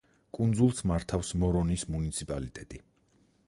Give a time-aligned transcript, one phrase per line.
[0.37, 2.85] კუნძულს მართავს მორონის მუნიციპალიტეტი.